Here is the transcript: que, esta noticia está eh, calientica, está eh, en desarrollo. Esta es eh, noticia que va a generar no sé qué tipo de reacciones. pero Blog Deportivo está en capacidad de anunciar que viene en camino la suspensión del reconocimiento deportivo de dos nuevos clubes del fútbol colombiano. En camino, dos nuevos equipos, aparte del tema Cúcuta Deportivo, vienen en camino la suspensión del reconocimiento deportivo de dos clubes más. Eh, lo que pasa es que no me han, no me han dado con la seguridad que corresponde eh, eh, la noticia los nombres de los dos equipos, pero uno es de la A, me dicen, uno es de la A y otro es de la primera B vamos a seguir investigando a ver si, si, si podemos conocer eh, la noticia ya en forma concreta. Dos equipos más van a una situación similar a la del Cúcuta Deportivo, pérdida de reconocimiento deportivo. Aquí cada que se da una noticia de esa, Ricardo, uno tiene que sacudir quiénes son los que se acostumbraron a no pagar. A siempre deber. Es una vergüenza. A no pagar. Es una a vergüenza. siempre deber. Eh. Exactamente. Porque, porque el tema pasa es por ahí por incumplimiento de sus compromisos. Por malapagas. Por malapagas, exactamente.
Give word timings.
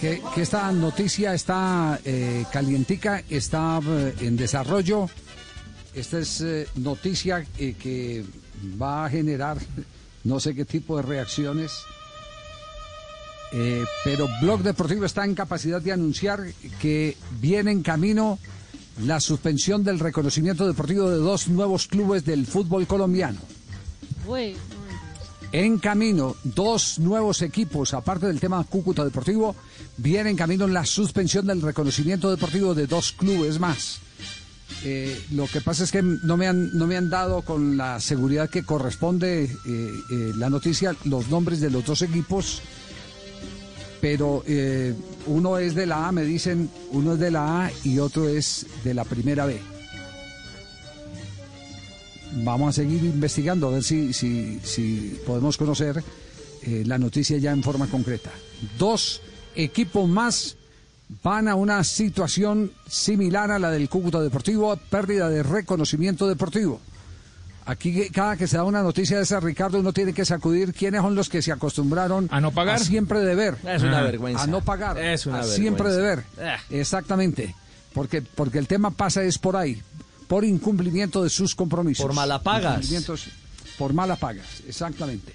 que, 0.00 0.22
esta 0.36 0.72
noticia 0.72 1.34
está 1.34 2.00
eh, 2.04 2.44
calientica, 2.50 3.22
está 3.28 3.80
eh, 3.84 4.14
en 4.20 4.36
desarrollo. 4.36 5.08
Esta 5.94 6.18
es 6.18 6.40
eh, 6.40 6.66
noticia 6.76 7.44
que 7.44 8.24
va 8.80 9.04
a 9.04 9.10
generar 9.10 9.58
no 10.24 10.40
sé 10.40 10.54
qué 10.54 10.64
tipo 10.64 10.96
de 10.96 11.02
reacciones. 11.02 11.72
pero 14.04 14.28
Blog 14.40 14.62
Deportivo 14.62 15.04
está 15.04 15.24
en 15.24 15.34
capacidad 15.34 15.82
de 15.82 15.92
anunciar 15.92 16.40
que 16.80 17.16
viene 17.40 17.72
en 17.72 17.82
camino 17.82 18.38
la 19.04 19.18
suspensión 19.18 19.82
del 19.82 19.98
reconocimiento 19.98 20.66
deportivo 20.66 21.10
de 21.10 21.16
dos 21.16 21.48
nuevos 21.48 21.86
clubes 21.88 22.24
del 22.24 22.46
fútbol 22.46 22.86
colombiano. 22.86 23.40
En 25.52 25.78
camino, 25.78 26.36
dos 26.44 27.00
nuevos 27.00 27.42
equipos, 27.42 27.92
aparte 27.92 28.26
del 28.26 28.38
tema 28.38 28.62
Cúcuta 28.62 29.04
Deportivo, 29.04 29.56
vienen 29.96 30.28
en 30.28 30.36
camino 30.36 30.68
la 30.68 30.86
suspensión 30.86 31.46
del 31.46 31.60
reconocimiento 31.60 32.30
deportivo 32.30 32.72
de 32.72 32.86
dos 32.86 33.12
clubes 33.12 33.58
más. 33.58 33.98
Eh, 34.84 35.20
lo 35.32 35.48
que 35.48 35.60
pasa 35.60 35.82
es 35.82 35.90
que 35.90 36.02
no 36.02 36.36
me 36.36 36.46
han, 36.46 36.78
no 36.78 36.86
me 36.86 36.96
han 36.96 37.10
dado 37.10 37.42
con 37.42 37.76
la 37.76 37.98
seguridad 37.98 38.48
que 38.48 38.62
corresponde 38.62 39.44
eh, 39.44 39.50
eh, 39.66 40.32
la 40.36 40.48
noticia 40.48 40.94
los 41.04 41.28
nombres 41.28 41.60
de 41.60 41.70
los 41.70 41.84
dos 41.84 42.02
equipos, 42.02 42.62
pero 44.00 44.44
uno 45.26 45.58
es 45.58 45.74
de 45.74 45.84
la 45.84 46.08
A, 46.08 46.12
me 46.12 46.22
dicen, 46.22 46.70
uno 46.92 47.14
es 47.14 47.18
de 47.18 47.30
la 47.32 47.66
A 47.66 47.72
y 47.82 47.98
otro 47.98 48.28
es 48.28 48.66
de 48.84 48.94
la 48.94 49.04
primera 49.04 49.44
B 49.46 49.79
vamos 52.32 52.70
a 52.70 52.72
seguir 52.72 53.04
investigando 53.04 53.68
a 53.68 53.72
ver 53.72 53.82
si, 53.82 54.12
si, 54.12 54.60
si 54.62 55.20
podemos 55.26 55.56
conocer 55.56 56.02
eh, 56.62 56.82
la 56.86 56.98
noticia 56.98 57.38
ya 57.38 57.52
en 57.52 57.62
forma 57.62 57.86
concreta. 57.86 58.30
Dos 58.78 59.22
equipos 59.54 60.08
más 60.08 60.56
van 61.22 61.48
a 61.48 61.54
una 61.54 61.82
situación 61.84 62.72
similar 62.86 63.50
a 63.50 63.58
la 63.58 63.70
del 63.70 63.88
Cúcuta 63.88 64.20
Deportivo, 64.20 64.76
pérdida 64.76 65.28
de 65.28 65.42
reconocimiento 65.42 66.28
deportivo. 66.28 66.80
Aquí 67.66 68.08
cada 68.10 68.36
que 68.36 68.46
se 68.46 68.56
da 68.56 68.64
una 68.64 68.82
noticia 68.82 69.18
de 69.18 69.22
esa, 69.22 69.38
Ricardo, 69.38 69.78
uno 69.78 69.92
tiene 69.92 70.12
que 70.12 70.24
sacudir 70.24 70.72
quiénes 70.72 71.02
son 71.02 71.14
los 71.14 71.28
que 71.28 71.42
se 71.42 71.52
acostumbraron 71.52 72.28
a 72.30 72.40
no 72.40 72.52
pagar. 72.52 72.76
A 72.76 72.78
siempre 72.78 73.20
deber. 73.20 73.56
Es 73.66 73.82
una 73.82 74.02
vergüenza. 74.02 74.44
A 74.44 74.46
no 74.46 74.60
pagar. 74.60 74.98
Es 74.98 75.26
una 75.26 75.36
a 75.36 75.40
vergüenza. 75.40 75.62
siempre 75.62 75.92
deber. 75.92 76.24
Eh. 76.38 76.56
Exactamente. 76.70 77.54
Porque, 77.92 78.22
porque 78.22 78.58
el 78.58 78.66
tema 78.66 78.90
pasa 78.90 79.22
es 79.22 79.38
por 79.38 79.56
ahí 79.56 79.80
por 80.30 80.44
incumplimiento 80.44 81.24
de 81.24 81.28
sus 81.28 81.56
compromisos. 81.56 82.06
Por 82.06 82.14
malapagas. 82.14 82.88
Por 83.76 83.92
malapagas, 83.92 84.62
exactamente. 84.68 85.34